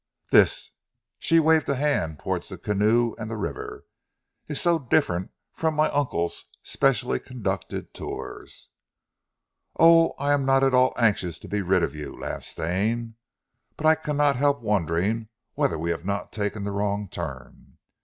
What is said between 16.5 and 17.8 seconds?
the wrong turn.